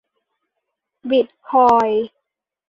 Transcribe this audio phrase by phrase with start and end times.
[1.09, 2.05] บิตคอยน์